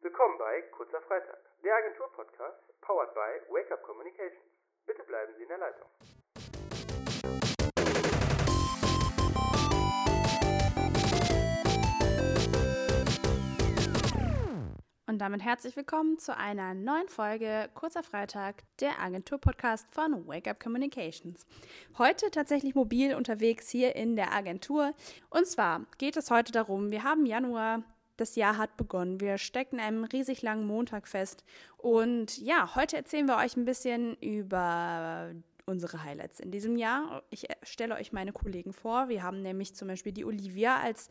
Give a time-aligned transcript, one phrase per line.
[0.00, 4.44] Willkommen bei Kurzer Freitag, der Agentur-Podcast, powered by Wake Up Communications.
[4.86, 5.88] Bitte bleiben Sie in der Leitung.
[15.08, 20.58] Und damit herzlich willkommen zu einer neuen Folge Kurzer Freitag, der Agentur-Podcast von Wake Up
[20.58, 21.46] Communications.
[21.96, 24.94] Heute tatsächlich mobil unterwegs hier in der Agentur.
[25.30, 27.84] Und zwar geht es heute darum, wir haben Januar,
[28.16, 29.20] das Jahr hat begonnen.
[29.20, 31.44] Wir stecken einem riesig langen Montag fest.
[31.76, 35.30] Und ja, heute erzählen wir euch ein bisschen über
[35.66, 37.22] unsere Highlights in diesem Jahr.
[37.30, 39.08] Ich stelle euch meine Kollegen vor.
[39.08, 41.08] Wir haben nämlich zum Beispiel die Olivia als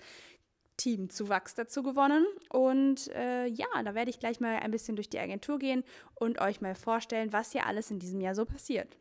[0.77, 2.25] Teamzuwachs dazu gewonnen.
[2.49, 5.83] Und äh, ja, da werde ich gleich mal ein bisschen durch die Agentur gehen
[6.15, 8.97] und euch mal vorstellen, was hier alles in diesem Jahr so passiert.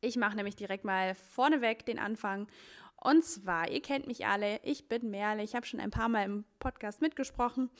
[0.00, 2.46] Ich mache nämlich direkt mal vorneweg den Anfang.
[2.96, 6.24] Und zwar, ihr kennt mich alle, ich bin Merle, ich habe schon ein paar Mal
[6.24, 7.70] im Podcast mitgesprochen.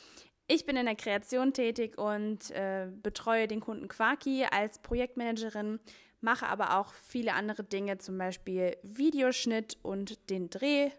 [0.48, 5.80] Ich bin in der Kreation tätig und äh, betreue den Kunden Quaki als Projektmanagerin,
[6.20, 10.90] mache aber auch viele andere Dinge, zum Beispiel Videoschnitt und den Dreh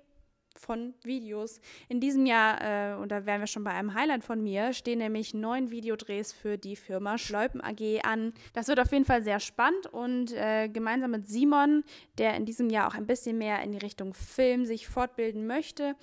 [0.59, 1.59] von Videos.
[1.89, 4.99] In diesem Jahr, äh, und da wären wir schon bei einem Highlight von mir, stehen
[4.99, 8.33] nämlich neun Videodrehs für die Firma Schleupen AG an.
[8.53, 11.83] Das wird auf jeden Fall sehr spannend und äh, gemeinsam mit Simon,
[12.17, 15.95] der in diesem Jahr auch ein bisschen mehr in die Richtung Film sich fortbilden möchte,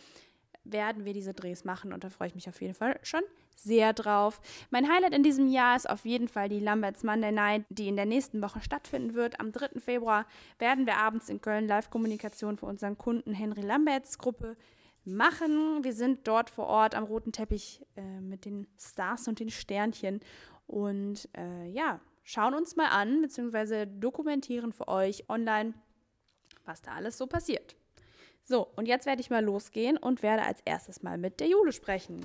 [0.64, 3.22] werden wir diese Drehs machen und da freue ich mich auf jeden Fall schon
[3.56, 4.40] sehr drauf.
[4.70, 7.96] Mein Highlight in diesem Jahr ist auf jeden Fall die Lamberts Monday Night, die in
[7.96, 9.40] der nächsten Woche stattfinden wird.
[9.40, 9.80] Am 3.
[9.80, 10.26] Februar
[10.58, 14.56] werden wir abends in Köln Live-Kommunikation für unseren Kunden Henry Lamberts Gruppe
[15.04, 15.84] machen.
[15.84, 20.20] Wir sind dort vor Ort am roten Teppich äh, mit den Stars und den Sternchen
[20.66, 25.74] und äh, ja, schauen uns mal an, beziehungsweise dokumentieren für euch online,
[26.64, 27.76] was da alles so passiert.
[28.46, 31.72] So, und jetzt werde ich mal losgehen und werde als erstes mal mit der Jule
[31.72, 32.20] sprechen.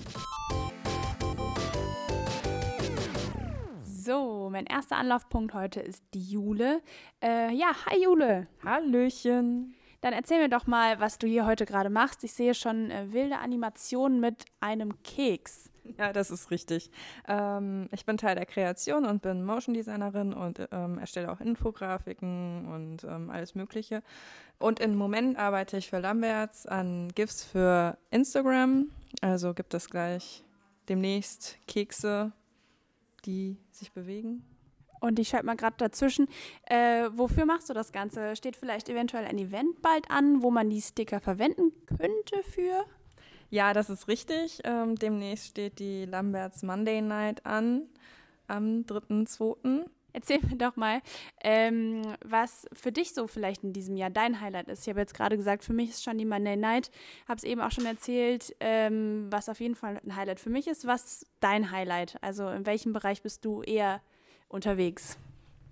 [3.82, 6.82] So, mein erster Anlaufpunkt heute ist die Jule.
[7.24, 8.48] Äh, ja, hi Jule.
[8.66, 9.76] Hallöchen.
[10.02, 12.24] Dann erzähl mir doch mal, was du hier heute gerade machst.
[12.26, 15.69] Ich sehe schon äh, wilde Animationen mit einem Keks.
[15.98, 16.92] Ja, das ist richtig.
[17.28, 22.68] Ähm, ich bin Teil der Kreation und bin Motion Designerin und ähm, erstelle auch Infografiken
[22.68, 24.02] und ähm, alles Mögliche.
[24.60, 28.90] Und im Moment arbeite ich für Lamberts an GIFs für Instagram.
[29.22, 30.44] Also gibt es gleich
[30.88, 32.32] demnächst Kekse,
[33.26, 34.44] die sich bewegen.
[35.00, 36.28] Und ich schalte mal gerade dazwischen.
[36.64, 38.36] Äh, wofür machst du das Ganze?
[38.36, 42.86] Steht vielleicht eventuell ein Event bald an, wo man die Sticker verwenden könnte für?
[43.50, 44.60] Ja, das ist richtig.
[44.64, 47.84] Ähm, demnächst steht die Lamberts Monday Night an,
[48.48, 49.86] am 3.2.
[50.12, 51.02] Erzähl mir doch mal,
[51.42, 54.82] ähm, was für dich so vielleicht in diesem Jahr dein Highlight ist.
[54.84, 56.92] Ich habe jetzt gerade gesagt, für mich ist schon die Monday Night.
[57.28, 60.68] Habe es eben auch schon erzählt, ähm, was auf jeden Fall ein Highlight für mich
[60.68, 60.88] ist.
[60.88, 62.18] Was ist dein Highlight?
[62.22, 64.02] Also in welchem Bereich bist du eher
[64.48, 65.18] unterwegs?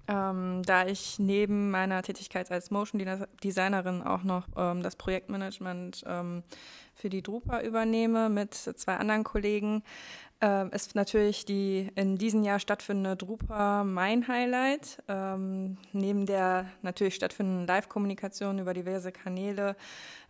[0.09, 6.43] Ähm, da ich neben meiner Tätigkeit als Motion Designerin auch noch ähm, das Projektmanagement ähm,
[6.97, 9.83] für die Drupa übernehme mit zwei anderen Kollegen,
[10.41, 15.01] äh, ist natürlich die in diesem Jahr stattfindende Drupa mein Highlight.
[15.07, 19.75] Ähm, neben der natürlich stattfindenden Live-Kommunikation über diverse Kanäle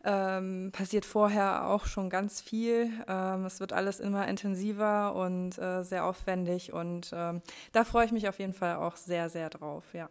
[0.04, 2.90] ähm, passiert vorher auch schon ganz viel.
[3.08, 7.42] Ähm, es wird alles immer intensiver und äh, sehr aufwendig und ähm,
[7.72, 10.10] da freue ich mich auf jeden Fall auch sehr, sehr drauf, ja.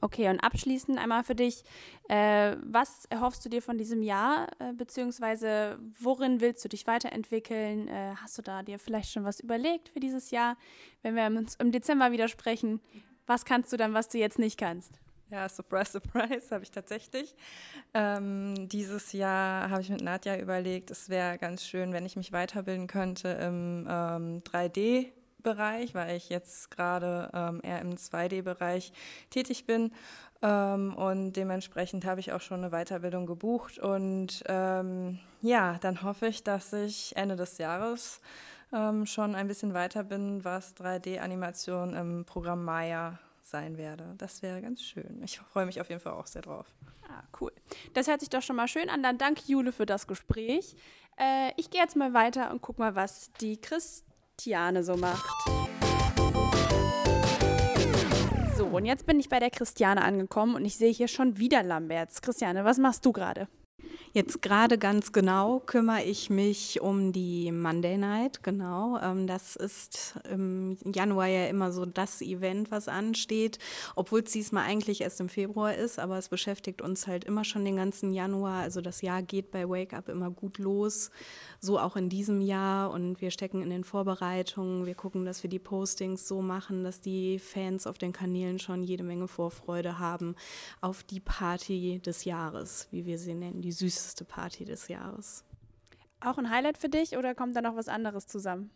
[0.00, 1.64] Okay, und abschließend einmal für dich,
[2.08, 7.88] äh, was erhoffst du dir von diesem Jahr, äh, beziehungsweise worin willst du dich weiterentwickeln?
[7.88, 10.56] Äh, hast du da dir vielleicht schon was überlegt für dieses Jahr?
[11.02, 12.80] Wenn wir uns im Dezember wieder sprechen,
[13.26, 15.00] was kannst du dann, was du jetzt nicht kannst?
[15.30, 17.34] Ja, surprise, surprise, habe ich tatsächlich.
[17.92, 22.32] Ähm, dieses Jahr habe ich mit Nadja überlegt, es wäre ganz schön, wenn ich mich
[22.32, 24.42] weiterbilden könnte im ähm,
[25.42, 28.92] 3D-Bereich, weil ich jetzt gerade ähm, eher im 2D-Bereich
[29.30, 29.92] tätig bin.
[30.42, 33.78] Ähm, und dementsprechend habe ich auch schon eine Weiterbildung gebucht.
[33.78, 38.20] Und ähm, ja, dann hoffe ich, dass ich Ende des Jahres
[38.72, 44.14] ähm, schon ein bisschen weiter bin, was 3D-Animation im Programm Maya sein werde.
[44.18, 45.22] Das wäre ganz schön.
[45.24, 46.66] Ich freue mich auf jeden Fall auch sehr drauf.
[47.08, 47.52] Ah, cool.
[47.94, 49.02] Das hört sich doch schon mal schön an.
[49.02, 50.76] Dann danke Jule für das Gespräch.
[51.18, 53.56] Äh, ich gehe jetzt mal weiter und gucke mal, was die
[54.38, 55.26] Christiane so macht.
[58.56, 61.64] So, und jetzt bin ich bei der Christiane angekommen und ich sehe hier schon wieder
[61.64, 62.22] Lamberts.
[62.22, 63.48] Christiane, was machst du gerade?
[64.18, 68.98] Jetzt gerade ganz genau kümmere ich mich um die Monday Night, genau.
[69.00, 73.60] Ähm, das ist im Januar ja immer so das Event, was ansteht,
[73.94, 77.64] obwohl es diesmal eigentlich erst im Februar ist, aber es beschäftigt uns halt immer schon
[77.64, 78.62] den ganzen Januar.
[78.62, 81.12] Also das Jahr geht bei Wake Up immer gut los,
[81.60, 84.84] so auch in diesem Jahr und wir stecken in den Vorbereitungen.
[84.84, 88.82] Wir gucken, dass wir die Postings so machen, dass die Fans auf den Kanälen schon
[88.82, 90.34] jede Menge Vorfreude haben
[90.80, 95.44] auf die Party des Jahres, wie wir sie nennen, die süße süßeste Party des Jahres.
[96.20, 98.70] Auch ein Highlight für dich oder kommt da noch was anderes zusammen?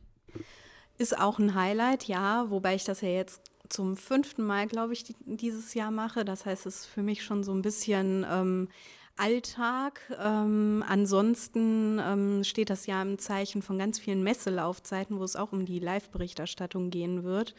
[0.99, 5.15] Ist auch ein Highlight, ja, wobei ich das ja jetzt zum fünften Mal, glaube ich,
[5.25, 6.25] dieses Jahr mache.
[6.25, 8.69] Das heißt, es ist für mich schon so ein bisschen ähm,
[9.17, 10.01] Alltag.
[10.21, 15.53] Ähm, ansonsten ähm, steht das ja im Zeichen von ganz vielen Messelaufzeiten, wo es auch
[15.53, 17.55] um die Live-Berichterstattung gehen wird.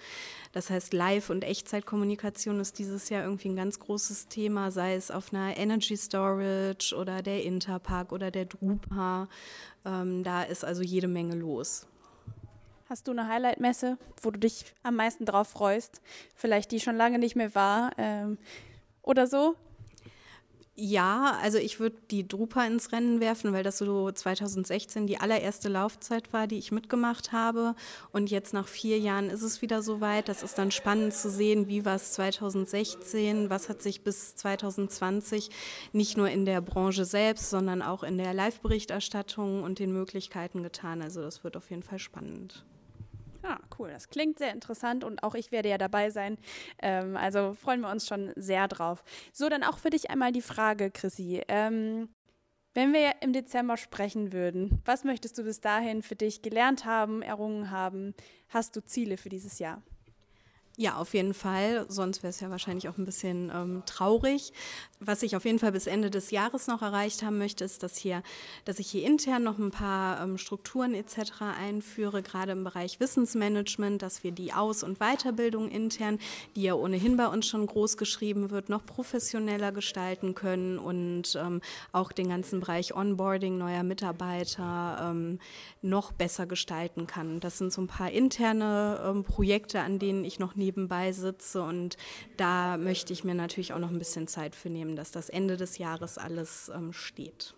[0.52, 5.12] Das heißt, Live- und Echtzeitkommunikation ist dieses Jahr irgendwie ein ganz großes Thema, sei es
[5.12, 9.28] auf einer Energy Storage oder der Interpark oder der Drupa.
[9.86, 11.88] Ähm, da ist also jede Menge los.
[12.90, 16.02] Hast du eine Highlight-Messe, wo du dich am meisten drauf freust?
[16.36, 18.38] Vielleicht die schon lange nicht mehr war ähm,
[19.02, 19.56] oder so?
[20.76, 25.70] Ja, also ich würde die Drupa ins Rennen werfen, weil das so 2016 die allererste
[25.70, 27.76] Laufzeit war, die ich mitgemacht habe.
[28.12, 30.28] Und jetzt nach vier Jahren ist es wieder soweit.
[30.30, 35.52] Das ist dann spannend zu sehen, wie war es 2016, was hat sich bis 2020
[35.92, 41.04] nicht nur in der Branche selbst, sondern auch in der Live-Berichterstattung und den Möglichkeiten getan.
[41.04, 42.66] Also das wird auf jeden Fall spannend.
[43.44, 43.90] Ah, cool.
[43.92, 46.38] Das klingt sehr interessant und auch ich werde ja dabei sein.
[46.82, 49.04] Ähm, also freuen wir uns schon sehr drauf.
[49.34, 51.42] So, dann auch für dich einmal die Frage, Chrissy.
[51.50, 52.08] Ähm,
[52.74, 57.22] wenn wir im Dezember sprechen würden, was möchtest du bis dahin für dich gelernt haben,
[57.22, 58.16] errungen haben?
[58.50, 59.84] Hast du Ziele für dieses Jahr?
[60.76, 61.86] Ja, auf jeden Fall.
[61.88, 64.54] Sonst wäre es ja wahrscheinlich auch ein bisschen ähm, traurig.
[65.06, 67.98] Was ich auf jeden Fall bis Ende des Jahres noch erreicht haben möchte, ist, dass,
[67.98, 68.24] hier,
[68.66, 71.42] dass ich hier intern noch ein paar ähm, Strukturen etc.
[71.60, 76.20] einführe, gerade im Bereich Wissensmanagement, dass wir die Aus- und Weiterbildung intern,
[76.56, 81.62] die ja ohnehin bei uns schon groß geschrieben wird, noch professioneller gestalten können und ähm,
[81.92, 85.40] auch den ganzen Bereich Onboarding neuer Mitarbeiter ähm,
[85.82, 87.40] noch besser gestalten kann.
[87.40, 91.62] Das sind so ein paar interne ähm, Projekte, an denen ich noch nebenbei sitze.
[91.62, 91.98] Und
[92.38, 95.58] da möchte ich mir natürlich auch noch ein bisschen Zeit für nehmen, dass das Ende
[95.58, 97.56] des Jahres alles ähm, steht.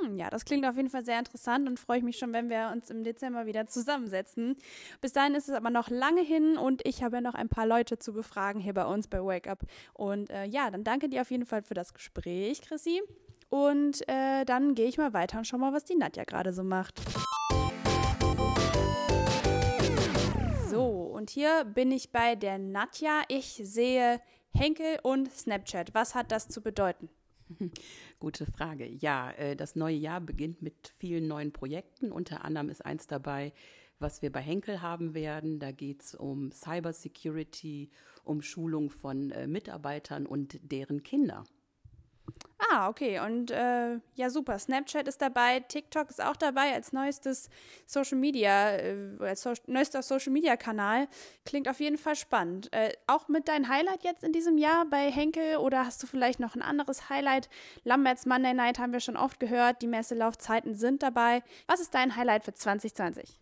[0.00, 2.50] Hm, ja, das klingt auf jeden Fall sehr interessant und freue ich mich schon, wenn
[2.50, 4.56] wir uns im Dezember wieder zusammensetzen.
[5.00, 7.66] Bis dahin ist es aber noch lange hin und ich habe ja noch ein paar
[7.66, 9.60] Leute zu befragen hier bei uns bei Wake Up.
[9.94, 13.02] Und äh, ja, dann danke dir auf jeden Fall für das Gespräch, Chrissy.
[13.48, 16.64] Und äh, dann gehe ich mal weiter und schau mal, was die Nadja gerade so
[16.64, 17.00] macht.
[21.26, 23.22] Und hier bin ich bei der Nadja.
[23.26, 24.20] Ich sehe
[24.56, 25.94] Henkel und Snapchat.
[25.94, 27.10] Was hat das zu bedeuten?
[28.18, 28.86] Gute Frage.
[28.86, 32.10] Ja, äh, das neue Jahr beginnt mit vielen neuen Projekten.
[32.10, 33.52] Unter anderem ist eins dabei,
[33.98, 35.58] was wir bei Henkel haben werden.
[35.58, 37.90] Da geht es um Cybersecurity,
[38.24, 41.44] um Schulung von äh, Mitarbeitern und deren Kinder.
[42.58, 43.20] Ah, okay.
[43.20, 44.58] Und äh, ja, super.
[44.58, 47.50] Snapchat ist dabei, TikTok ist auch dabei als neuestes
[47.84, 51.06] Social Media, äh, als so, neuester Social Media Kanal.
[51.44, 52.72] Klingt auf jeden Fall spannend.
[52.72, 56.40] Äh, auch mit deinem Highlight jetzt in diesem Jahr bei Henkel oder hast du vielleicht
[56.40, 57.50] noch ein anderes Highlight?
[57.84, 59.82] Lamberts Monday Night haben wir schon oft gehört.
[59.82, 61.42] Die Messelaufzeiten sind dabei.
[61.66, 63.38] Was ist dein Highlight für 2020?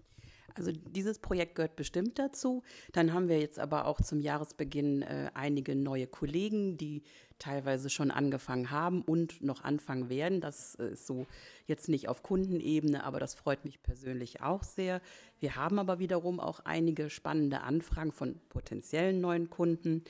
[0.57, 2.63] Also dieses Projekt gehört bestimmt dazu.
[2.93, 7.03] Dann haben wir jetzt aber auch zum Jahresbeginn äh, einige neue Kollegen, die
[7.39, 10.41] teilweise schon angefangen haben und noch anfangen werden.
[10.41, 11.27] Das äh, ist so
[11.67, 15.01] jetzt nicht auf Kundenebene, aber das freut mich persönlich auch sehr.
[15.41, 20.05] Wir haben aber wiederum auch einige spannende Anfragen von potenziellen neuen Kunden.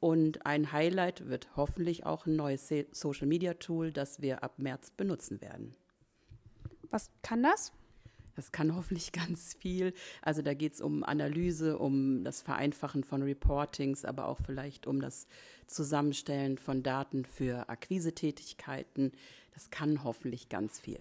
[0.00, 4.90] Und ein Highlight wird hoffentlich auch ein neues Social Media Tool, das wir ab März
[4.90, 5.76] benutzen werden.
[6.90, 7.72] Was kann das?
[8.36, 9.92] Das kann hoffentlich ganz viel.
[10.20, 15.00] Also da geht es um Analyse, um das Vereinfachen von Reportings, aber auch vielleicht um
[15.00, 15.26] das
[15.66, 19.12] Zusammenstellen von Daten für Akquisetätigkeiten.
[19.54, 21.00] Das kann hoffentlich ganz viel.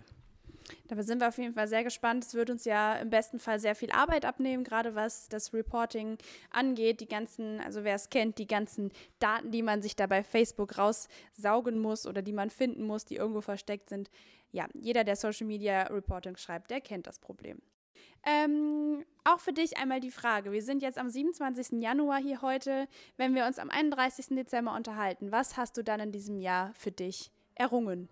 [0.88, 2.24] Dabei sind wir auf jeden Fall sehr gespannt.
[2.24, 6.18] Es wird uns ja im besten Fall sehr viel Arbeit abnehmen, gerade was das Reporting
[6.50, 7.02] angeht.
[7.02, 10.78] Die ganzen, also wer es kennt, die ganzen Daten, die man sich da bei Facebook
[10.78, 14.10] raussaugen muss oder die man finden muss, die irgendwo versteckt sind.
[14.52, 17.62] Ja, jeder, der Social Media Reporting schreibt, der kennt das Problem.
[18.24, 20.52] Ähm, auch für dich einmal die Frage.
[20.52, 21.82] Wir sind jetzt am 27.
[21.82, 22.88] Januar hier heute.
[23.18, 24.28] Wenn wir uns am 31.
[24.36, 28.10] Dezember unterhalten, was hast du dann in diesem Jahr für dich errungen?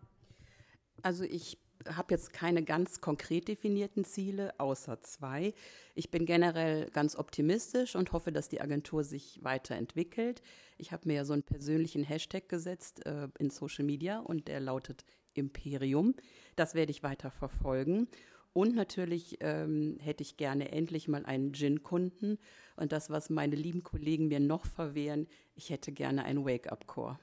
[1.03, 5.53] Also ich habe jetzt keine ganz konkret definierten Ziele, außer zwei.
[5.95, 10.41] Ich bin generell ganz optimistisch und hoffe, dass die Agentur sich weiterentwickelt.
[10.77, 14.59] Ich habe mir ja so einen persönlichen Hashtag gesetzt äh, in Social Media und der
[14.59, 16.15] lautet Imperium.
[16.55, 18.07] Das werde ich weiter verfolgen.
[18.53, 22.39] Und natürlich ähm, hätte ich gerne endlich mal einen Gin-Kunden.
[22.75, 27.19] Und das, was meine lieben Kollegen mir noch verwehren, ich hätte gerne einen Wake-up-Core.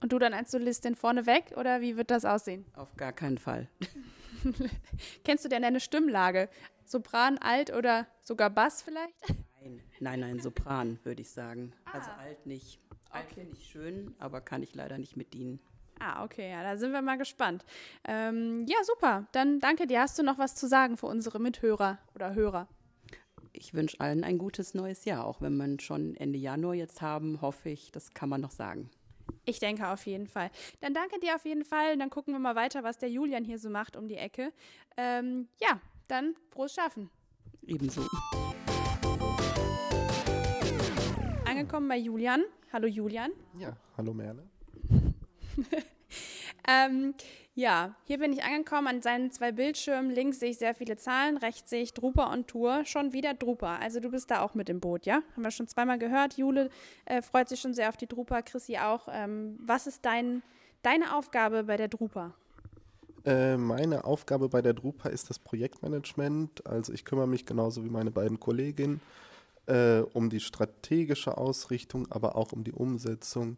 [0.00, 2.64] Und du dann als Solistin vorneweg oder wie wird das aussehen?
[2.74, 3.68] Auf gar keinen Fall.
[5.24, 6.48] Kennst du denn deine Stimmlage?
[6.84, 9.14] Sopran, Alt oder sogar Bass vielleicht?
[9.60, 11.72] Nein, nein, nein, Sopran würde ich sagen.
[11.92, 12.18] Also Ah.
[12.18, 12.78] alt nicht.
[13.10, 15.58] Alt finde ich schön, aber kann ich leider nicht mit dienen.
[16.00, 17.64] Ah, okay, ja, da sind wir mal gespannt.
[18.04, 19.26] Ähm, ja, super.
[19.32, 20.00] Dann danke dir.
[20.00, 22.68] Hast du noch was zu sagen für unsere Mithörer oder Hörer?
[23.52, 25.26] Ich wünsche allen ein gutes neues Jahr.
[25.26, 28.90] Auch wenn wir schon Ende Januar jetzt haben, hoffe ich, das kann man noch sagen.
[29.44, 30.50] Ich denke auf jeden Fall.
[30.80, 31.96] Dann danke dir auf jeden Fall.
[31.96, 34.52] Dann gucken wir mal weiter, was der Julian hier so macht um die Ecke.
[34.96, 37.10] Ähm, ja, dann frohes Schaffen.
[37.66, 38.02] Ebenso.
[41.44, 42.44] Angekommen bei Julian.
[42.72, 43.32] Hallo Julian.
[43.58, 44.48] Ja, hallo Merle.
[46.66, 47.14] Ähm,
[47.54, 50.10] ja, hier bin ich angekommen an seinen zwei Bildschirmen.
[50.10, 52.84] Links sehe ich sehr viele Zahlen, rechts sehe ich Drupa und Tour.
[52.84, 53.76] Schon wieder Drupa.
[53.76, 55.22] Also du bist da auch mit im Boot, ja?
[55.32, 56.36] Haben wir schon zweimal gehört.
[56.36, 56.70] Jule
[57.06, 59.08] äh, freut sich schon sehr auf die Drupa, Chrissy auch.
[59.10, 60.42] Ähm, was ist dein,
[60.82, 62.34] deine Aufgabe bei der Drupa?
[63.24, 66.66] Äh, meine Aufgabe bei der Drupa ist das Projektmanagement.
[66.66, 69.00] Also ich kümmere mich genauso wie meine beiden Kolleginnen
[69.66, 73.56] äh, um die strategische Ausrichtung, aber auch um die Umsetzung,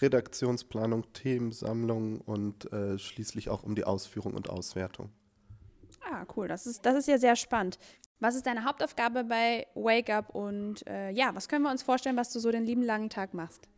[0.00, 5.10] Redaktionsplanung, Themensammlung und äh, schließlich auch um die Ausführung und Auswertung.
[6.10, 6.48] Ah, cool.
[6.48, 7.78] Das ist, das ist ja sehr spannend.
[8.18, 12.16] Was ist deine Hauptaufgabe bei Wake Up und äh, ja, was können wir uns vorstellen,
[12.16, 13.68] was du so den lieben langen Tag machst?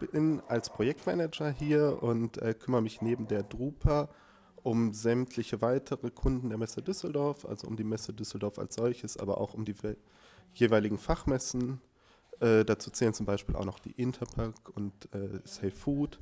[0.00, 4.08] Ich bin als Projektmanager hier und äh, kümmere mich neben der Drupa
[4.62, 9.40] um sämtliche weitere Kunden der Messe Düsseldorf, also um die Messe Düsseldorf als solches, aber
[9.40, 9.96] auch um die we-
[10.52, 11.80] jeweiligen Fachmessen.
[12.40, 16.18] Äh, dazu zählen zum Beispiel auch noch die Interpack und äh, Safe Food,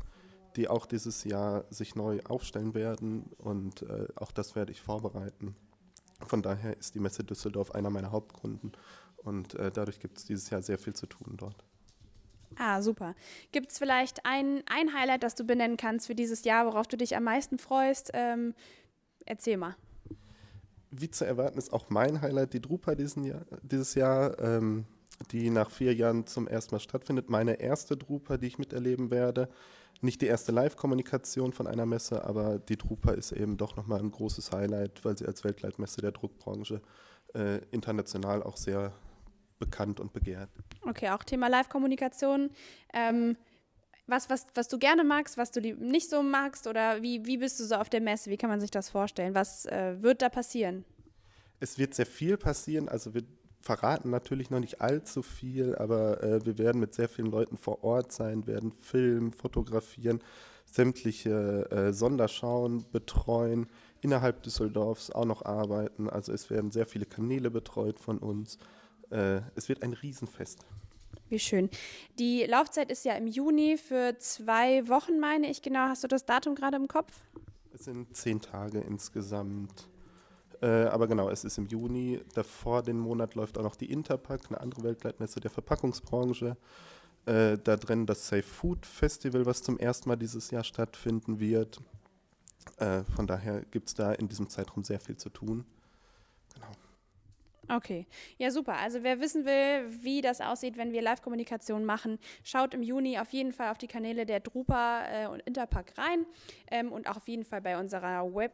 [0.56, 5.54] die auch dieses Jahr sich neu aufstellen werden und äh, auch das werde ich vorbereiten.
[6.26, 8.73] Von daher ist die Messe Düsseldorf einer meiner Hauptkunden
[9.16, 11.64] und äh, dadurch gibt es dieses Jahr sehr viel zu tun dort.
[12.56, 13.14] Ah, super.
[13.52, 16.96] Gibt es vielleicht ein, ein Highlight, das du benennen kannst für dieses Jahr, worauf du
[16.96, 18.12] dich am meisten freust?
[18.14, 18.54] Ähm,
[19.26, 19.76] erzähl mal.
[20.90, 24.87] Wie zu erwarten ist auch mein Highlight die Drupa diesen Jahr, dieses Jahr, ähm,
[25.32, 27.30] die nach vier Jahren zum ersten Mal stattfindet.
[27.30, 29.49] Meine erste Drupa, die ich miterleben werde.
[30.02, 34.11] Nicht die erste Live-Kommunikation von einer Messe, aber die Drupa ist eben doch nochmal ein
[34.11, 36.82] großes Highlight, weil sie als Weltleitmesse der Druckbranche
[37.35, 38.92] äh, international auch sehr
[39.58, 40.50] bekannt und begehrt.
[40.82, 42.50] Okay, auch Thema Live-Kommunikation.
[42.92, 43.37] Ähm,
[44.06, 47.58] was, was, was du gerne magst, was du nicht so magst oder wie, wie bist
[47.58, 48.30] du so auf der Messe?
[48.30, 49.35] Wie kann man sich das vorstellen?
[49.35, 50.85] Was äh, wird da passieren?
[51.58, 53.23] Es wird sehr viel passieren, also wir
[53.66, 57.82] verraten natürlich noch nicht allzu viel, aber äh, wir werden mit sehr vielen Leuten vor
[57.82, 60.20] Ort sein, werden filmen, fotografieren,
[60.64, 63.66] sämtliche äh, Sonderschauen betreuen,
[64.00, 66.08] innerhalb Düsseldorfs auch noch arbeiten.
[66.08, 68.58] Also es werden sehr viele Kanäle betreut von uns.
[69.11, 70.64] Äh, es wird ein Riesenfest.
[71.28, 71.68] Wie schön.
[72.20, 75.88] Die Laufzeit ist ja im Juni für zwei Wochen, meine ich genau.
[75.88, 77.12] Hast du das Datum gerade im Kopf?
[77.75, 79.88] Es sind zehn Tage insgesamt.
[80.62, 82.20] Äh, aber genau, es ist im Juni.
[82.34, 86.56] Davor den Monat läuft auch noch die Interpack, eine andere Weltleitmesse der Verpackungsbranche.
[87.26, 91.80] Äh, da drin das Safe Food Festival, was zum ersten Mal dieses Jahr stattfinden wird.
[92.78, 95.64] Äh, von daher gibt es da in diesem Zeitraum sehr viel zu tun.
[96.54, 97.76] Genau.
[97.76, 98.06] Okay,
[98.38, 98.75] ja super.
[98.75, 103.30] Also wer wissen will, wie das aussieht, wenn wir Live-Kommunikation machen, schaut im Juni auf
[103.30, 106.26] jeden Fall auf die Kanäle der Drupa äh, und Interpack rein
[106.70, 108.52] ähm, und auch auf jeden Fall bei unserer Web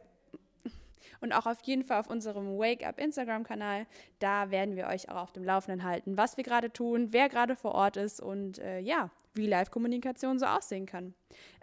[1.23, 3.87] und auch auf jeden Fall auf unserem Wake Up Instagram-Kanal.
[4.19, 7.55] Da werden wir euch auch auf dem Laufenden halten, was wir gerade tun, wer gerade
[7.55, 11.13] vor Ort ist und äh, ja, wie Live-Kommunikation so aussehen kann.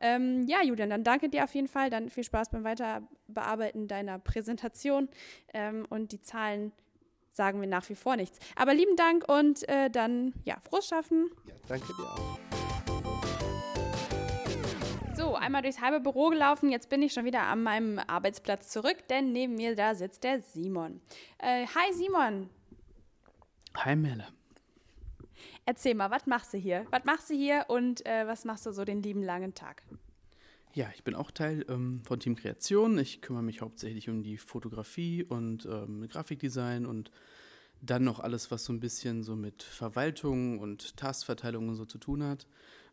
[0.00, 1.90] Ähm, ja, Julian, dann danke dir auf jeden Fall.
[1.90, 5.08] Dann viel Spaß beim Weiterbearbeiten deiner Präsentation
[5.52, 6.72] ähm, und die Zahlen
[7.32, 8.38] sagen wir nach wie vor nichts.
[8.56, 11.30] Aber lieben Dank und äh, dann, ja, frohes Schaffen.
[11.46, 12.49] Ja, danke dir auch.
[15.40, 16.70] Einmal durchs halbe Büro gelaufen.
[16.70, 20.42] Jetzt bin ich schon wieder an meinem Arbeitsplatz zurück, denn neben mir da sitzt der
[20.42, 21.00] Simon.
[21.38, 22.50] Äh, hi Simon,
[23.76, 24.26] Hi Melle.
[25.64, 26.86] erzähl mal, was machst du hier?
[26.90, 29.82] Was machst du hier und äh, was machst du so den lieben langen Tag?
[30.72, 32.98] Ja, ich bin auch Teil ähm, von Team Kreation.
[32.98, 37.10] Ich kümmere mich hauptsächlich um die Fotografie und ähm, Grafikdesign und
[37.80, 41.98] dann noch alles, was so ein bisschen so mit Verwaltung und Taskverteilung und so zu
[41.98, 42.46] tun hat.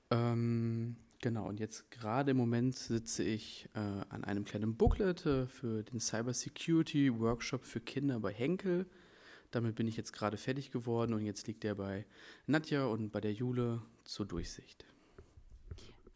[0.09, 5.47] Ähm, genau, und jetzt gerade im Moment sitze ich äh, an einem kleinen Booklet äh,
[5.47, 8.86] für den Cyber Security Workshop für Kinder bei Henkel.
[9.51, 12.05] Damit bin ich jetzt gerade fertig geworden und jetzt liegt der bei
[12.45, 14.86] Nadja und bei der Jule zur Durchsicht.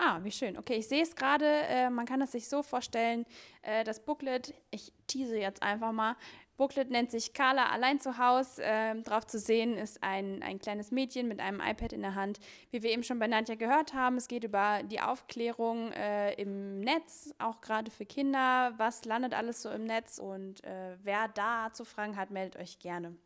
[0.04, 0.58] Ah, wie schön.
[0.58, 1.46] Okay, ich sehe es gerade.
[1.46, 3.24] Äh, man kann es sich so vorstellen,
[3.62, 6.16] äh, das Booklet, ich tease jetzt einfach mal.
[6.62, 8.62] Booklet nennt sich Carla allein zu Hause.
[8.64, 12.40] Ähm, drauf zu sehen ist ein, ein kleines Mädchen mit einem iPad in der Hand.
[12.70, 16.82] Wie wir eben schon bei Nadja gehört haben, es geht über die Aufklärung äh, im
[16.82, 18.76] Netz, auch gerade für Kinder.
[18.78, 20.20] Was landet alles so im Netz?
[20.20, 23.18] Und äh, wer da zu fragen hat, meldet euch gerne.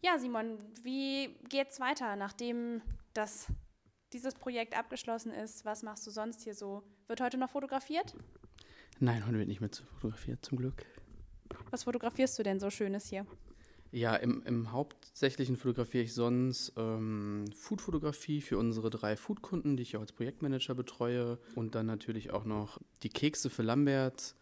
[0.00, 2.80] Ja, Simon, wie geht's weiter, nachdem
[3.12, 3.48] das
[4.12, 6.84] dieses Projekt abgeschlossen ist, was machst du sonst hier so?
[7.08, 8.14] Wird heute noch fotografiert?
[9.00, 10.86] Nein, heute wird nicht mehr fotografiert, zum Glück.
[11.70, 13.26] Was fotografierst du denn so Schönes hier?
[13.90, 19.96] Ja, im, im Hauptsächlichen fotografiere ich sonst ähm, Foodfotografie für unsere drei Foodkunden, die ich
[19.96, 21.38] auch als Projektmanager betreue.
[21.54, 24.34] Und dann natürlich auch noch die Kekse für Lambert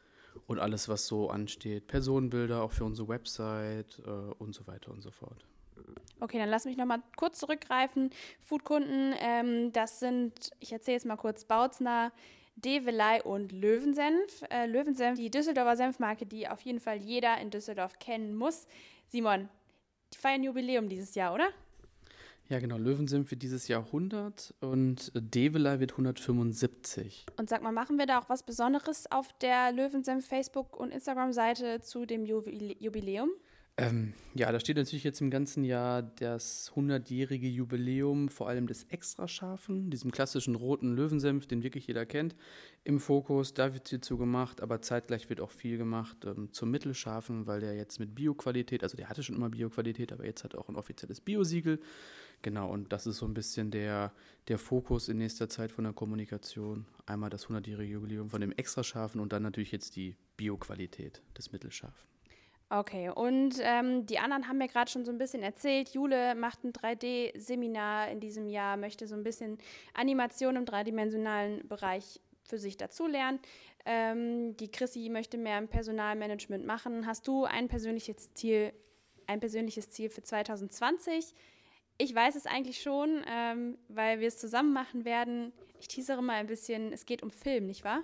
[0.46, 1.86] und alles, was so ansteht.
[1.86, 5.46] Personenbilder auch für unsere Website äh, und so weiter und so fort.
[6.18, 8.10] Okay, dann lass mich noch mal kurz zurückgreifen.
[8.40, 12.10] Foodkunden, ähm, das sind, ich erzähle jetzt mal kurz, Bautzner,
[12.56, 14.42] Develei und Löwensenf.
[14.50, 18.66] Äh, Löwensenf, die Düsseldorfer Senfmarke, die auf jeden Fall jeder in Düsseldorf kennen muss.
[19.08, 19.48] Simon,
[20.12, 21.48] die feiern Jubiläum dieses Jahr, oder?
[22.48, 22.76] Ja, genau.
[22.76, 27.26] Löwensenf wird dieses Jahr 100 und Develei wird 175.
[27.36, 31.80] Und sag mal, machen wir da auch was Besonderes auf der Löwensenf Facebook- und Instagram-Seite
[31.80, 33.30] zu dem Jubiläum?
[33.78, 38.84] Ähm, ja, da steht natürlich jetzt im ganzen Jahr das 100-jährige Jubiläum, vor allem des
[38.84, 42.34] Extrascharfen, diesem klassischen roten Löwensenf, den wirklich jeder kennt,
[42.84, 43.52] im Fokus.
[43.52, 47.60] Da wird viel zu gemacht, aber zeitgleich wird auch viel gemacht ähm, zum Mittelscharfen, weil
[47.60, 50.70] der jetzt mit Bioqualität, also der hatte schon immer Bioqualität, aber jetzt hat er auch
[50.70, 51.78] ein offizielles Biosiegel.
[52.40, 54.10] Genau, und das ist so ein bisschen der,
[54.48, 56.86] der Fokus in nächster Zeit von der Kommunikation.
[57.04, 62.15] Einmal das 100-jährige Jubiläum von dem Extrascharfen und dann natürlich jetzt die Bioqualität des Mittelscharfen.
[62.68, 65.90] Okay, und ähm, die anderen haben mir gerade schon so ein bisschen erzählt.
[65.90, 69.58] Jule macht ein 3D-Seminar in diesem Jahr, möchte so ein bisschen
[69.94, 73.38] Animation im dreidimensionalen Bereich für sich dazulernen.
[73.84, 77.06] Ähm, die Chrissy möchte mehr im Personalmanagement machen.
[77.06, 78.72] Hast du ein persönliches Ziel,
[79.28, 81.34] ein persönliches Ziel für 2020?
[81.98, 85.52] Ich weiß es eigentlich schon, ähm, weil wir es zusammen machen werden.
[85.78, 88.02] Ich teasere mal ein bisschen, es geht um Film, nicht wahr?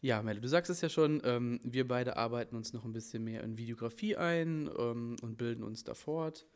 [0.00, 3.24] Ja, Melle, du sagst es ja schon, ähm, wir beide arbeiten uns noch ein bisschen
[3.24, 6.46] mehr in Videografie ein ähm, und bilden uns da fort,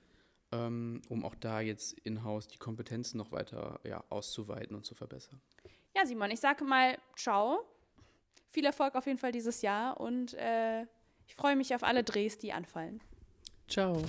[0.51, 5.41] ähm, um auch da jetzt in-house die Kompetenzen noch weiter ja, auszuweiten und zu verbessern.
[5.95, 7.65] Ja, Simon, ich sage mal, ciao.
[8.49, 10.83] Viel Erfolg auf jeden Fall dieses Jahr und äh,
[11.27, 13.01] ich freue mich auf alle Drehs, die anfallen.
[13.69, 14.03] Ciao.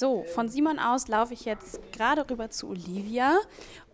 [0.00, 3.36] So, von Simon aus laufe ich jetzt gerade rüber zu Olivia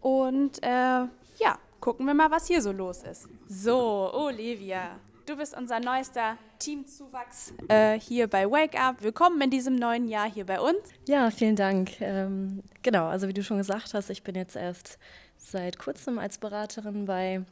[0.03, 3.27] und äh, ja, gucken wir mal, was hier so los ist.
[3.49, 9.03] So, Olivia, du bist unser neuester Teamzuwachs äh, hier bei Wake Up.
[9.03, 10.77] Willkommen in diesem neuen Jahr hier bei uns.
[11.09, 11.99] Ja, vielen Dank.
[12.03, 14.99] Ähm, genau, also wie du schon gesagt hast, ich bin jetzt erst
[15.39, 17.47] seit kurzem als Beraterin bei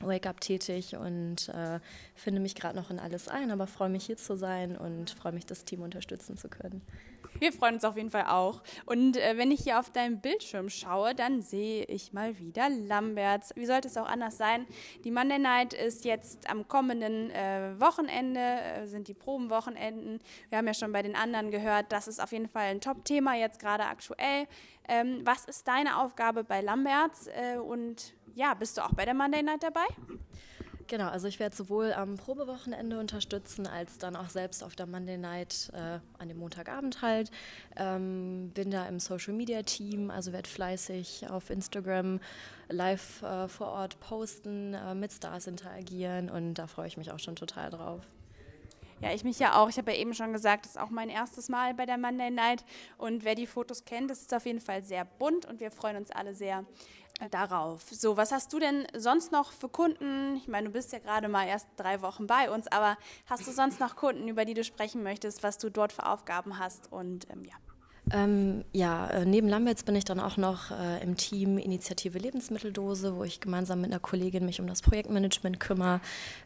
[0.00, 1.80] Wake Up tätig und äh,
[2.14, 5.32] finde mich gerade noch in alles ein, aber freue mich hier zu sein und freue
[5.32, 6.82] mich, das Team unterstützen zu können.
[7.38, 8.62] Wir freuen uns auf jeden Fall auch.
[8.86, 13.52] Und äh, wenn ich hier auf deinem Bildschirm schaue, dann sehe ich mal wieder Lamberts.
[13.56, 14.66] Wie sollte es auch anders sein?
[15.04, 20.20] Die Monday Night ist jetzt am kommenden äh, Wochenende, äh, sind die Probenwochenenden.
[20.48, 23.34] Wir haben ja schon bei den anderen gehört, das ist auf jeden Fall ein Top-Thema
[23.34, 24.46] jetzt gerade aktuell.
[24.88, 27.26] Ähm, was ist deine Aufgabe bei Lamberts?
[27.28, 29.86] Äh, und ja, bist du auch bei der Monday Night dabei?
[30.86, 35.16] Genau, also ich werde sowohl am Probewochenende unterstützen, als dann auch selbst auf der Monday
[35.16, 37.30] Night äh, an dem Montagabend halt.
[37.76, 42.20] Ähm, bin da im Social Media Team, also werde fleißig auf Instagram
[42.68, 47.18] live äh, vor Ort posten, äh, mit Stars interagieren und da freue ich mich auch
[47.18, 48.02] schon total drauf.
[49.00, 49.68] Ja, ich mich ja auch.
[49.68, 52.30] Ich habe ja eben schon gesagt, das ist auch mein erstes Mal bei der Monday
[52.30, 52.64] Night.
[52.96, 55.96] Und wer die Fotos kennt, das ist auf jeden Fall sehr bunt und wir freuen
[55.96, 56.64] uns alle sehr,
[57.30, 57.82] darauf.
[57.90, 60.36] So, was hast du denn sonst noch für Kunden?
[60.36, 62.96] Ich meine, du bist ja gerade mal erst drei Wochen bei uns, aber
[63.26, 66.58] hast du sonst noch Kunden, über die du sprechen möchtest, was du dort für Aufgaben
[66.58, 66.90] hast?
[66.92, 67.54] Und ähm, ja.
[68.12, 73.16] Ähm, ja, äh, neben Lamberts bin ich dann auch noch äh, im Team Initiative Lebensmitteldose,
[73.16, 76.00] wo ich gemeinsam mit einer Kollegin mich um das Projektmanagement kümmere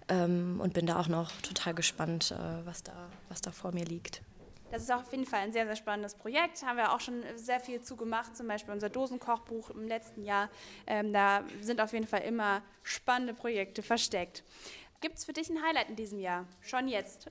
[0.09, 2.93] ähm, und bin da auch noch total gespannt, äh, was, da,
[3.29, 4.23] was da vor mir liegt.
[4.71, 6.63] Das ist auf jeden Fall ein sehr, sehr spannendes Projekt.
[6.63, 10.51] Haben wir auch schon sehr viel zu gemacht, zum Beispiel unser Dosenkochbuch im letzten Jahr.
[10.87, 14.45] Ähm, da sind auf jeden Fall immer spannende Projekte versteckt.
[15.01, 16.47] Gibt es für dich ein Highlight in diesem Jahr?
[16.61, 17.31] Schon jetzt?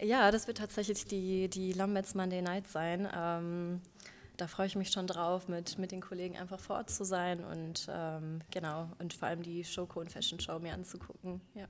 [0.00, 3.08] Ja, das wird tatsächlich die, die Lamberts Monday Night sein.
[3.14, 3.80] Ähm,
[4.36, 7.42] da freue ich mich schon drauf, mit, mit den Kollegen einfach vor Ort zu sein
[7.42, 11.40] und ähm, genau, und vor allem die Showco und Fashion Show mir anzugucken.
[11.54, 11.66] Ja.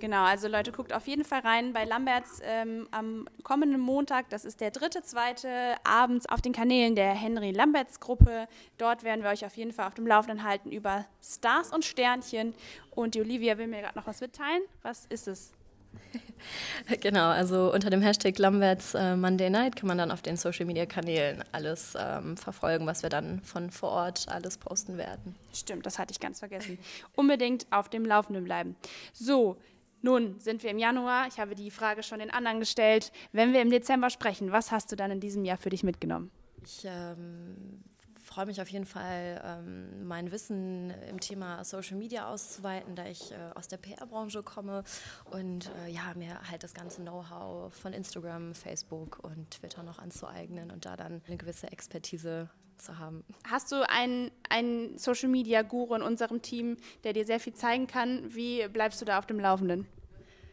[0.00, 4.28] Genau, also Leute, guckt auf jeden Fall rein bei Lamberts ähm, am kommenden Montag.
[4.30, 8.48] Das ist der dritte, zweite abends auf den Kanälen der Henry Lamberts Gruppe.
[8.78, 12.54] Dort werden wir euch auf jeden Fall auf dem Laufenden halten über Stars und Sternchen.
[12.90, 14.62] Und die Olivia will mir gerade noch was mitteilen.
[14.82, 15.52] Was ist es?
[17.00, 20.66] Genau, also unter dem Hashtag Lamberts äh, Monday Night kann man dann auf den Social
[20.66, 25.36] Media Kanälen alles ähm, verfolgen, was wir dann von vor Ort alles posten werden.
[25.52, 26.78] Stimmt, das hatte ich ganz vergessen.
[27.14, 28.76] Unbedingt auf dem Laufenden bleiben.
[29.12, 29.56] So,
[30.02, 31.26] nun sind wir im Januar.
[31.28, 33.12] Ich habe die Frage schon den anderen gestellt.
[33.32, 36.30] Wenn wir im Dezember sprechen, was hast du dann in diesem Jahr für dich mitgenommen?
[36.64, 37.82] Ich ähm,
[38.30, 43.32] freue mich auf jeden Fall, ähm, mein Wissen im Thema Social Media auszuweiten, da ich
[43.32, 44.84] äh, aus der PR-Branche komme
[45.32, 50.70] und äh, ja, mir halt das ganze Know-how von Instagram, Facebook und Twitter noch anzueignen
[50.70, 53.24] und da dann eine gewisse Expertise zu haben.
[53.50, 57.88] Hast du einen, einen Social Media Guru in unserem Team, der dir sehr viel zeigen
[57.88, 58.32] kann?
[58.32, 59.88] Wie bleibst du da auf dem Laufenden?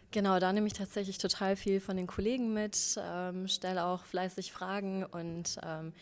[0.09, 4.51] Genau, da nehme ich tatsächlich total viel von den Kollegen mit, ähm, stelle auch fleißig
[4.51, 5.93] Fragen und ähm,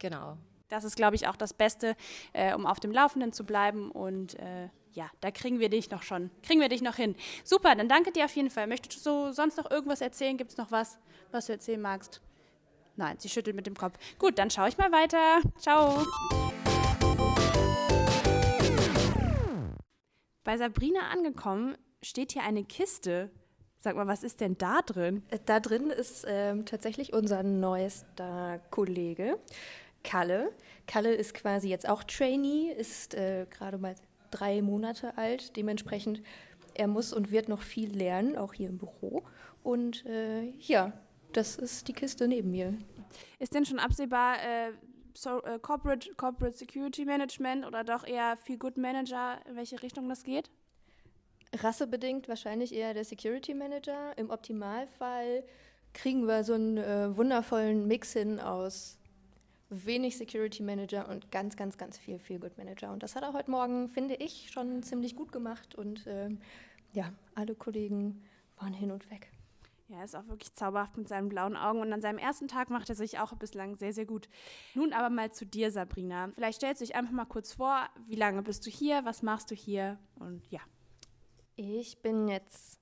[0.00, 0.36] genau.
[0.68, 1.96] Das ist, glaube ich, auch das Beste,
[2.32, 3.90] äh, um auf dem Laufenden zu bleiben.
[3.90, 7.14] Und äh, ja, da kriegen wir dich noch schon, kriegen wir dich noch hin.
[7.44, 8.66] Super, dann danke dir auf jeden Fall.
[8.66, 10.36] Möchtest du so sonst noch irgendwas erzählen?
[10.36, 10.98] Gibt es noch was,
[11.30, 12.20] was du erzählen magst?
[12.96, 13.96] Nein, sie schüttelt mit dem Kopf.
[14.18, 15.40] Gut, dann schaue ich mal weiter.
[15.58, 16.04] Ciao.
[20.44, 23.30] Bei Sabrina angekommen steht hier eine Kiste.
[23.80, 25.22] Sag mal, was ist denn da drin?
[25.28, 29.38] Äh, da drin ist ähm, tatsächlich unser neuester Kollege,
[30.08, 30.52] Kalle.
[30.86, 33.94] Kalle ist quasi jetzt auch Trainee, ist äh, gerade mal
[34.30, 35.54] drei Monate alt.
[35.54, 36.22] Dementsprechend,
[36.72, 39.22] er muss und wird noch viel lernen, auch hier im Büro.
[39.62, 40.94] Und äh, ja,
[41.34, 42.78] das ist die Kiste neben mir.
[43.38, 44.72] Ist denn schon absehbar äh,
[45.12, 50.08] so, äh, Corporate, Corporate Security Management oder doch eher Feel Good Manager, in welche Richtung
[50.08, 50.50] das geht?
[51.54, 54.16] Rassebedingt wahrscheinlich eher der Security Manager.
[54.16, 55.44] Im Optimalfall
[55.92, 58.98] kriegen wir so einen äh, wundervollen Mix hin aus
[59.70, 62.92] wenig Security Manager und ganz, ganz, ganz viel Feel Good Manager.
[62.92, 65.74] Und das hat er heute Morgen, finde ich, schon ziemlich gut gemacht.
[65.74, 66.38] Und ähm,
[66.92, 68.22] ja, alle Kollegen
[68.56, 69.30] waren hin und weg.
[69.88, 72.68] Ja, er ist auch wirklich zauberhaft mit seinen blauen Augen und an seinem ersten Tag
[72.68, 74.28] macht er sich auch bislang sehr, sehr gut.
[74.74, 76.28] Nun aber mal zu dir, Sabrina.
[76.34, 79.50] Vielleicht stellst du dich einfach mal kurz vor, wie lange bist du hier, was machst
[79.50, 80.60] du hier und ja.
[81.56, 82.78] Ich bin jetzt,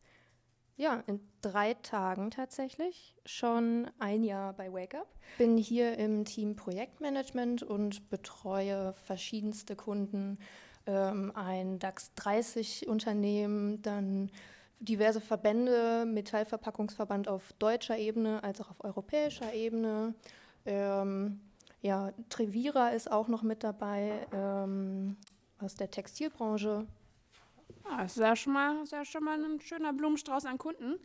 [0.77, 5.09] ja, in drei Tagen tatsächlich schon ein Jahr bei Wake Up.
[5.39, 10.39] Bin hier im Team Projektmanagement und betreue verschiedenste Kunden,
[10.87, 14.31] ähm, ein DAX 30 Unternehmen, dann
[14.81, 20.15] diverse Verbände, Metallverpackungsverband auf deutscher Ebene als auch auf europäischer Ebene.
[20.67, 21.41] Ähm,
[21.81, 25.17] ja, Trevira ist auch noch mit dabei ähm,
[25.59, 26.87] aus der Textilbranche.
[27.89, 30.99] Ah, das ist ja schon mal, ist ja schon mal ein schöner Blumenstrauß an Kunden.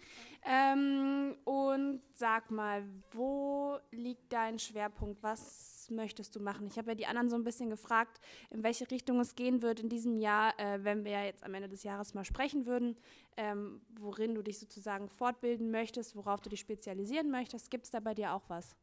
[0.44, 5.22] Ähm, und sag mal, wo liegt dein Schwerpunkt?
[5.22, 6.66] Was möchtest du machen?
[6.68, 9.80] Ich habe ja die anderen so ein bisschen gefragt, in welche Richtung es gehen wird
[9.80, 12.98] in diesem Jahr, äh, wenn wir jetzt am Ende des Jahres mal sprechen würden,
[13.38, 17.70] ähm, worin du dich sozusagen fortbilden möchtest, worauf du dich spezialisieren möchtest.
[17.70, 18.76] Gibt es da bei dir auch was?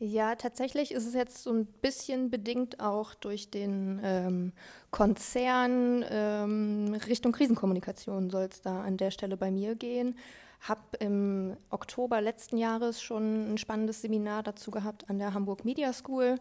[0.00, 4.52] Ja, tatsächlich ist es jetzt so ein bisschen bedingt auch durch den ähm,
[4.92, 10.16] Konzern ähm, Richtung Krisenkommunikation soll es da an der Stelle bei mir gehen.
[10.60, 15.92] Hab im Oktober letzten Jahres schon ein spannendes Seminar dazu gehabt an der Hamburg Media
[15.92, 16.36] School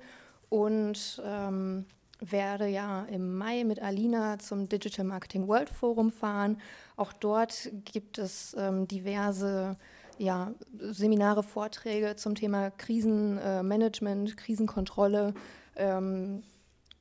[0.50, 1.86] und ähm,
[2.20, 6.62] werde ja im Mai mit Alina zum Digital Marketing World Forum fahren.
[6.96, 9.78] Auch dort gibt es ähm, diverse
[10.17, 15.34] ja, Seminare, Vorträge zum Thema Krisenmanagement, äh, Krisenkontrolle.
[15.75, 16.43] Ähm,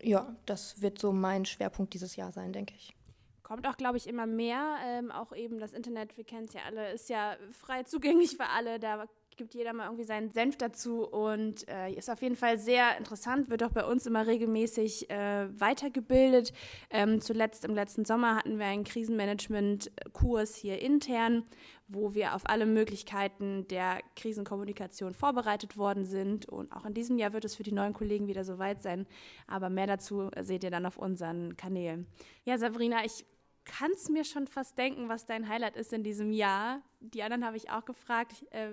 [0.02, 2.94] ja, das wird so mein Schwerpunkt dieses Jahr sein, denke ich.
[3.42, 4.76] Kommt auch, glaube ich, immer mehr.
[4.84, 8.48] Ähm, auch eben das Internet, wir kennen es ja alle, ist ja frei zugänglich für
[8.48, 8.80] alle.
[8.80, 12.96] Da gibt jeder mal irgendwie seinen Senf dazu und äh, ist auf jeden Fall sehr
[12.98, 16.52] interessant, wird auch bei uns immer regelmäßig äh, weitergebildet.
[16.90, 21.44] Ähm, zuletzt im letzten Sommer hatten wir einen Krisenmanagement-Kurs hier intern,
[21.88, 26.46] wo wir auf alle Möglichkeiten der Krisenkommunikation vorbereitet worden sind.
[26.46, 29.06] Und auch in diesem Jahr wird es für die neuen Kollegen wieder soweit sein.
[29.46, 32.06] Aber mehr dazu seht ihr dann auf unseren Kanälen.
[32.44, 33.24] Ja, Sabrina, ich
[33.64, 36.80] kann es mir schon fast denken, was dein Highlight ist in diesem Jahr.
[37.00, 38.44] Die anderen habe ich auch gefragt.
[38.50, 38.70] Äh,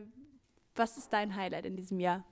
[0.75, 2.23] was ist dein Highlight in diesem Jahr?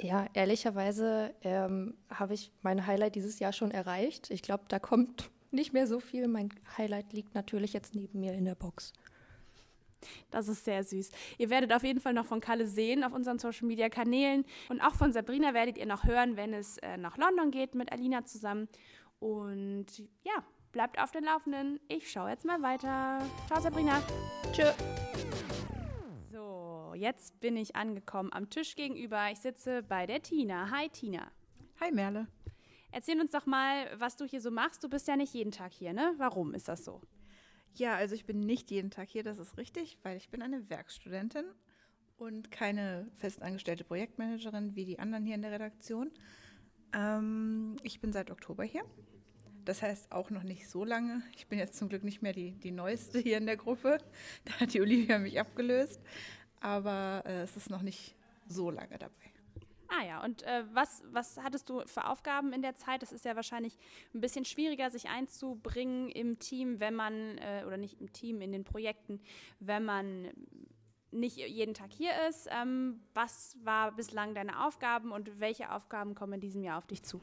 [0.00, 4.30] Ja, ehrlicherweise ähm, habe ich mein Highlight dieses Jahr schon erreicht.
[4.30, 6.26] Ich glaube, da kommt nicht mehr so viel.
[6.26, 8.92] Mein Highlight liegt natürlich jetzt neben mir in der Box.
[10.30, 11.10] Das ist sehr süß.
[11.38, 14.44] Ihr werdet auf jeden Fall noch von Kalle sehen auf unseren Social Media Kanälen.
[14.68, 17.92] Und auch von Sabrina werdet ihr noch hören, wenn es äh, nach London geht mit
[17.92, 18.68] Alina zusammen.
[19.18, 19.86] Und
[20.22, 21.80] ja, bleibt auf den Laufenden.
[21.88, 23.24] Ich schaue jetzt mal weiter.
[23.46, 24.02] Ciao, Sabrina.
[24.52, 24.64] Tschö.
[26.30, 29.30] So, jetzt bin ich angekommen am Tisch gegenüber.
[29.30, 30.70] Ich sitze bei der Tina.
[30.70, 31.30] Hi, Tina.
[31.80, 32.26] Hi, Merle.
[32.90, 34.84] Erzähl uns doch mal, was du hier so machst.
[34.84, 36.14] Du bist ja nicht jeden Tag hier, ne?
[36.16, 37.00] Warum ist das so?
[37.76, 40.70] Ja, also ich bin nicht jeden Tag hier, das ist richtig, weil ich bin eine
[40.70, 41.44] Werkstudentin
[42.18, 46.12] und keine festangestellte Projektmanagerin wie die anderen hier in der Redaktion.
[46.94, 48.84] Ähm, ich bin seit Oktober hier.
[49.64, 51.22] Das heißt auch noch nicht so lange.
[51.36, 53.98] Ich bin jetzt zum Glück nicht mehr die, die Neueste hier in der Gruppe.
[54.44, 56.00] Da hat die Olivia mich abgelöst.
[56.60, 58.14] Aber äh, es ist noch nicht
[58.46, 59.33] so lange dabei.
[59.96, 63.02] Ah ja, und äh, was, was hattest du für Aufgaben in der Zeit?
[63.02, 63.76] Das ist ja wahrscheinlich
[64.14, 68.52] ein bisschen schwieriger, sich einzubringen im Team, wenn man, äh, oder nicht im Team, in
[68.52, 69.20] den Projekten,
[69.60, 70.30] wenn man
[71.14, 72.48] nicht jeden Tag hier ist.
[72.50, 77.02] Ähm, was war bislang deine Aufgaben und welche Aufgaben kommen in diesem Jahr auf dich
[77.02, 77.20] zu?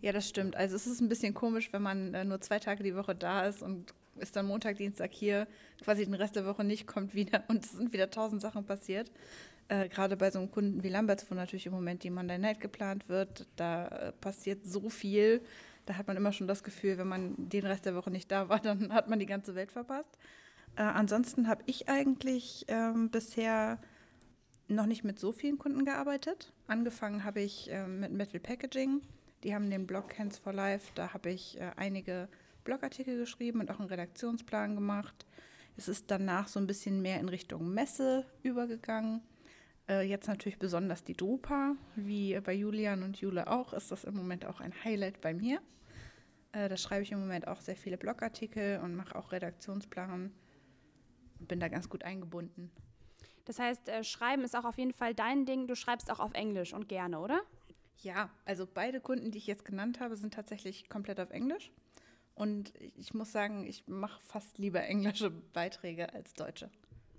[0.00, 0.56] Ja, das stimmt.
[0.56, 3.46] Also es ist ein bisschen komisch, wenn man äh, nur zwei Tage die Woche da
[3.46, 5.46] ist und ist dann Montag, Dienstag hier,
[5.82, 9.10] quasi den Rest der Woche nicht, kommt wieder und es sind wieder tausend Sachen passiert.
[9.68, 12.60] Äh, Gerade bei so einem Kunden wie Lamberts, wo natürlich im Moment die Monday Night
[12.60, 15.42] geplant wird, da äh, passiert so viel.
[15.86, 18.48] Da hat man immer schon das Gefühl, wenn man den Rest der Woche nicht da
[18.48, 20.10] war, dann hat man die ganze Welt verpasst.
[20.76, 23.78] Äh, ansonsten habe ich eigentlich ähm, bisher
[24.68, 26.52] noch nicht mit so vielen Kunden gearbeitet.
[26.66, 29.02] Angefangen habe ich äh, mit Metal Packaging.
[29.44, 30.92] Die haben den Blog Hands for Life.
[30.94, 32.28] Da habe ich äh, einige
[32.64, 35.26] Blogartikel geschrieben und auch einen Redaktionsplan gemacht.
[35.76, 39.22] Es ist danach so ein bisschen mehr in Richtung Messe übergegangen.
[39.88, 44.14] Äh, jetzt natürlich besonders die Drupa, wie bei Julian und Jule auch, ist das im
[44.14, 45.60] Moment auch ein Highlight bei mir.
[46.52, 50.32] Äh, da schreibe ich im Moment auch sehr viele Blogartikel und mache auch Redaktionsplan.
[51.40, 52.70] Bin da ganz gut eingebunden.
[53.46, 55.66] Das heißt, äh, Schreiben ist auch auf jeden Fall dein Ding.
[55.66, 57.40] Du schreibst auch auf Englisch und gerne, oder?
[58.00, 61.72] Ja, also beide Kunden, die ich jetzt genannt habe, sind tatsächlich komplett auf Englisch.
[62.34, 66.70] Und ich muss sagen, ich mache fast lieber englische Beiträge als deutsche.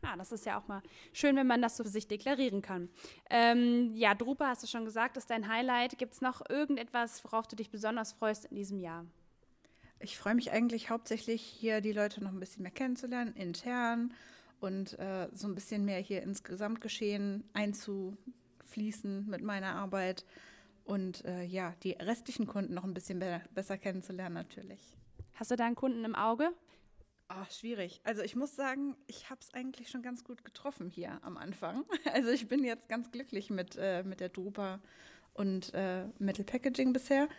[0.03, 0.81] Ja, das ist ja auch mal
[1.13, 2.89] schön, wenn man das so für sich deklarieren kann.
[3.29, 5.97] Ähm, ja, Drupa, hast du schon gesagt, ist dein Highlight.
[5.97, 9.05] Gibt es noch irgendetwas, worauf du dich besonders freust in diesem Jahr?
[9.99, 14.13] Ich freue mich eigentlich hauptsächlich, hier die Leute noch ein bisschen mehr kennenzulernen, intern
[14.61, 20.25] und äh, so ein bisschen mehr hier ins Gesamtgeschehen einzufließen mit meiner Arbeit
[20.85, 24.79] und äh, ja, die restlichen Kunden noch ein bisschen be besser kennenzulernen natürlich.
[25.35, 26.51] Hast du da einen Kunden im Auge?
[27.31, 28.01] Ach, schwierig.
[28.03, 31.85] Also ich muss sagen, ich habe es eigentlich schon ganz gut getroffen hier am Anfang.
[32.11, 34.79] Also ich bin jetzt ganz glücklich mit, äh, mit der Drupa
[35.33, 37.29] und äh, Metal Packaging bisher.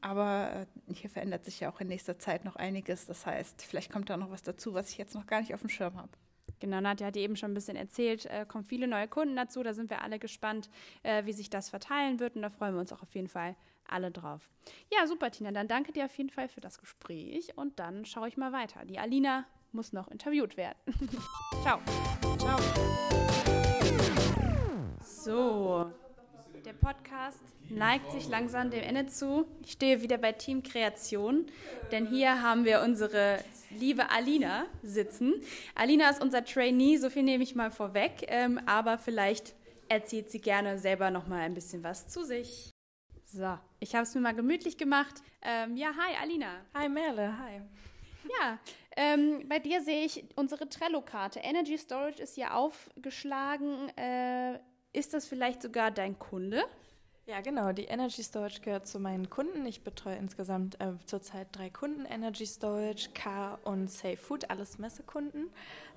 [0.00, 3.06] Aber äh, hier verändert sich ja auch in nächster Zeit noch einiges.
[3.06, 5.60] Das heißt, vielleicht kommt da noch was dazu, was ich jetzt noch gar nicht auf
[5.60, 6.10] dem Schirm habe.
[6.60, 9.64] Genau, Nadja hat eben schon ein bisschen erzählt, äh, kommen viele neue Kunden dazu.
[9.64, 10.70] Da sind wir alle gespannt,
[11.02, 12.36] äh, wie sich das verteilen wird.
[12.36, 13.56] Und da freuen wir uns auch auf jeden Fall
[13.92, 14.48] alle drauf.
[14.92, 15.52] Ja, super, Tina.
[15.52, 17.56] Dann danke dir auf jeden Fall für das Gespräch.
[17.56, 18.84] Und dann schaue ich mal weiter.
[18.84, 20.78] Die Alina muss noch interviewt werden.
[21.62, 21.80] Ciao.
[22.38, 22.58] Ciao.
[25.02, 25.90] So,
[26.64, 29.46] der Podcast neigt sich langsam dem Ende zu.
[29.64, 31.46] Ich stehe wieder bei Team Kreation,
[31.90, 33.38] denn hier haben wir unsere
[33.70, 35.34] liebe Alina sitzen.
[35.74, 39.54] Alina ist unser Trainee, so viel nehme ich mal vorweg, ähm, aber vielleicht
[39.88, 42.69] erzählt sie gerne selber noch mal ein bisschen was zu sich.
[43.32, 45.22] So, ich habe es mir mal gemütlich gemacht.
[45.42, 46.62] Ähm, ja, hi Alina.
[46.74, 47.60] Hi Merle, hi.
[48.40, 48.58] Ja,
[48.96, 51.38] ähm, bei dir sehe ich unsere Trello-Karte.
[51.38, 53.88] Energy Storage ist hier aufgeschlagen.
[53.96, 54.58] Äh,
[54.92, 56.64] ist das vielleicht sogar dein Kunde?
[57.26, 57.72] Ja, genau.
[57.72, 59.64] Die Energy Storage gehört zu meinen Kunden.
[59.64, 65.48] Ich betreue insgesamt äh, zurzeit drei Kunden: Energy Storage, Car und Safe Food, alles Messekunden,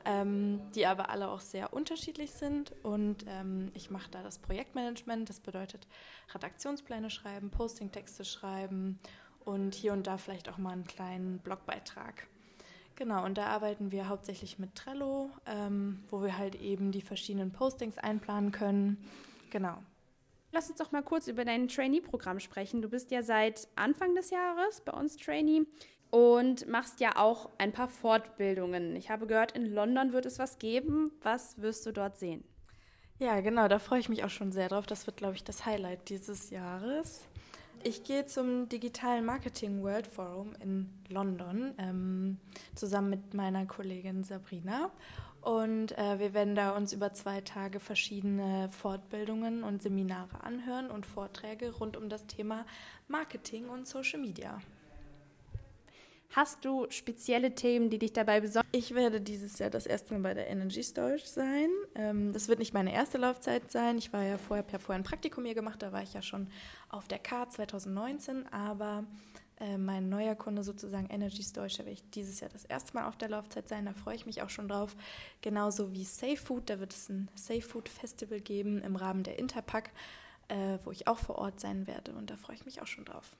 [0.05, 2.73] ähm, die aber alle auch sehr unterschiedlich sind.
[2.83, 5.27] Und ähm, ich mache da das Projektmanagement.
[5.27, 5.87] Das bedeutet
[6.35, 8.99] Redaktionspläne schreiben, Postingtexte schreiben
[9.43, 12.27] und hier und da vielleicht auch mal einen kleinen Blogbeitrag.
[12.95, 17.51] Genau, und da arbeiten wir hauptsächlich mit Trello, ähm, wo wir halt eben die verschiedenen
[17.51, 19.03] Postings einplanen können.
[19.49, 19.79] Genau.
[20.53, 22.83] Lass uns doch mal kurz über dein Trainee-Programm sprechen.
[22.83, 25.63] Du bist ja seit Anfang des Jahres bei uns Trainee
[26.11, 28.95] und machst ja auch ein paar Fortbildungen.
[28.95, 31.11] Ich habe gehört, in London wird es was geben.
[31.23, 32.43] Was wirst du dort sehen?
[33.17, 34.85] Ja, genau, da freue ich mich auch schon sehr drauf.
[34.85, 37.21] Das wird, glaube ich, das Highlight dieses Jahres.
[37.83, 42.37] Ich gehe zum digitalen Marketing World Forum in London ähm,
[42.75, 44.91] zusammen mit meiner Kollegin Sabrina.
[45.43, 51.05] Und äh, wir werden da uns über zwei Tage verschiedene Fortbildungen und Seminare anhören und
[51.05, 52.65] Vorträge rund um das Thema
[53.09, 54.61] Marketing und Social Media.
[56.33, 58.69] Hast du spezielle Themen, die dich dabei besonders?
[58.71, 61.69] Ich werde dieses Jahr das erste Mal bei der Energy Storage sein.
[61.93, 63.97] Ähm, das wird nicht meine erste Laufzeit sein.
[63.97, 66.21] Ich war ja vorher, habe ja vorher ein Praktikum hier gemacht, da war ich ja
[66.21, 66.47] schon
[66.87, 69.03] auf der K 2019, aber
[69.63, 73.07] Äh, mein neuer Kunde sozusagen Energy Storage, da werde ich dieses Jahr das erste Mal
[73.07, 74.95] auf der Laufzeit sein, da freue ich mich auch schon drauf.
[75.41, 79.39] Genauso wie Safe Food, da wird es ein Safe Food Festival geben im Rahmen der
[79.39, 79.91] Interpack,
[80.49, 83.05] äh, wo ich auch vor Ort sein werde und da freue ich mich auch schon
[83.05, 83.37] drauf.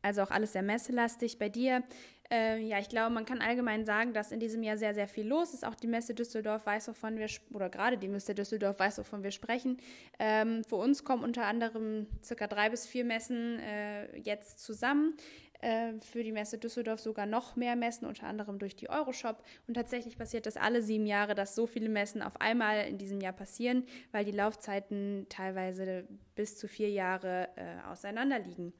[0.00, 1.82] Also auch alles sehr messelastig bei dir.
[2.30, 5.26] Äh, ja, ich glaube, man kann allgemein sagen, dass in diesem Jahr sehr, sehr viel
[5.26, 5.64] los ist.
[5.64, 9.30] Auch die Messe Düsseldorf weiß, wovon wir, oder gerade die Messe Düsseldorf weiß, wovon wir
[9.30, 9.78] sprechen.
[10.18, 15.14] Ähm, für uns kommen unter anderem circa drei bis vier Messen äh, jetzt zusammen.
[15.60, 19.42] Äh, für die Messe Düsseldorf sogar noch mehr Messen, unter anderem durch die Euroshop.
[19.66, 23.20] Und tatsächlich passiert das alle sieben Jahre, dass so viele Messen auf einmal in diesem
[23.20, 28.72] Jahr passieren, weil die Laufzeiten teilweise bis zu vier Jahre äh, auseinander liegen.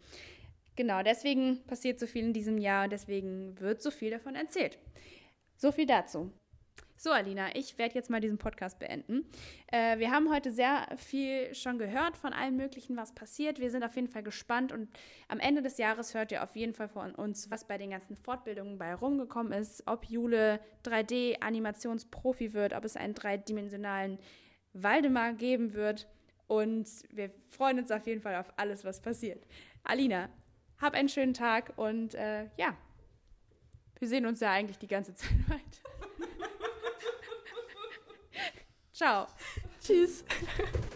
[0.78, 4.78] Genau, deswegen passiert so viel in diesem Jahr und deswegen wird so viel davon erzählt.
[5.56, 6.30] So viel dazu.
[6.96, 9.26] So, Alina, ich werde jetzt mal diesen Podcast beenden.
[9.72, 13.58] Äh, wir haben heute sehr viel schon gehört von allem Möglichen, was passiert.
[13.58, 14.88] Wir sind auf jeden Fall gespannt und
[15.26, 18.14] am Ende des Jahres hört ihr auf jeden Fall von uns, was bei den ganzen
[18.14, 24.20] Fortbildungen bei rumgekommen ist, ob Jule 3D-Animationsprofi wird, ob es einen dreidimensionalen
[24.74, 26.06] Waldemar geben wird.
[26.46, 29.44] Und wir freuen uns auf jeden Fall auf alles, was passiert.
[29.82, 30.28] Alina,
[30.80, 32.76] hab einen schönen Tag und äh, ja,
[33.98, 35.62] wir sehen uns ja eigentlich die ganze Zeit weiter.
[38.92, 39.26] Ciao.
[39.80, 40.24] Tschüss.